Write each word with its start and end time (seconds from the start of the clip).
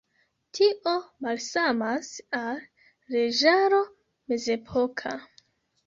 Tio 0.59 0.93
malsamas 1.25 2.11
al 2.39 2.59
leĝaro 3.17 3.87
mezepoka. 3.91 5.19